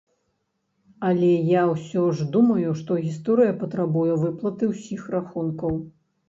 [1.09, 5.79] Але я ўсё ж думаю, што гісторыя патрабуе выплаты ўсіх рахункаў.